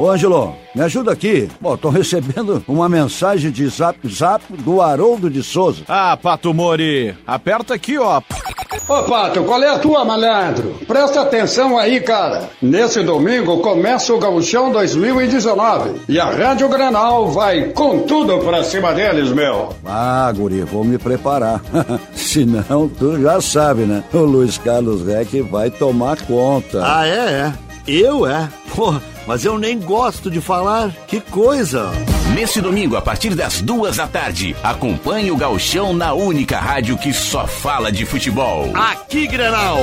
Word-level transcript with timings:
Ô, 0.00 0.08
Angelo, 0.08 0.56
me 0.74 0.80
ajuda 0.80 1.12
aqui. 1.12 1.46
Bom, 1.60 1.76
tô 1.76 1.90
recebendo 1.90 2.64
uma 2.66 2.88
mensagem 2.88 3.50
de 3.50 3.68
zap 3.68 3.98
zap 4.08 4.42
do 4.50 4.80
Haroldo 4.80 5.28
de 5.28 5.42
Souza. 5.42 5.82
Ah, 5.86 6.16
Pato 6.16 6.54
Mori, 6.54 7.14
aperta 7.26 7.74
aqui, 7.74 7.98
ó. 7.98 8.22
Ô, 8.88 9.02
Pato, 9.02 9.44
qual 9.44 9.62
é 9.62 9.68
a 9.68 9.78
tua, 9.78 10.02
malandro? 10.02 10.74
Presta 10.88 11.20
atenção 11.20 11.76
aí, 11.76 12.00
cara. 12.00 12.48
Nesse 12.62 13.02
domingo 13.02 13.58
começa 13.58 14.14
o 14.14 14.18
Gauchão 14.18 14.72
2019 14.72 16.00
e 16.08 16.18
a 16.18 16.30
Rádio 16.30 16.70
Granal 16.70 17.28
vai 17.28 17.64
com 17.64 17.98
tudo 17.98 18.38
pra 18.38 18.64
cima 18.64 18.94
deles, 18.94 19.30
meu. 19.32 19.68
Ah, 19.84 20.32
guri, 20.34 20.62
vou 20.62 20.82
me 20.82 20.96
preparar. 20.96 21.60
Senão, 22.16 22.88
tu 22.88 23.20
já 23.20 23.38
sabe, 23.42 23.82
né? 23.82 24.02
O 24.14 24.20
Luiz 24.20 24.56
Carlos 24.56 25.06
Reck 25.06 25.42
vai 25.42 25.68
tomar 25.70 26.16
conta. 26.22 26.80
Ah, 26.82 27.06
é? 27.06 27.12
é. 27.12 27.52
Eu, 27.86 28.26
é? 28.26 28.48
Pô, 28.80 28.94
mas 29.26 29.44
eu 29.44 29.58
nem 29.58 29.78
gosto 29.78 30.30
de 30.30 30.40
falar. 30.40 30.90
Que 31.06 31.20
coisa! 31.20 31.90
Nesse 32.34 32.62
domingo, 32.62 32.96
a 32.96 33.02
partir 33.02 33.34
das 33.34 33.60
duas 33.60 33.98
da 33.98 34.06
tarde, 34.06 34.56
acompanhe 34.62 35.30
o 35.30 35.36
Gauchão 35.36 35.92
na 35.92 36.14
única 36.14 36.58
rádio 36.58 36.96
que 36.96 37.12
só 37.12 37.46
fala 37.46 37.92
de 37.92 38.06
futebol. 38.06 38.74
Aqui, 38.74 39.26
Granal! 39.26 39.76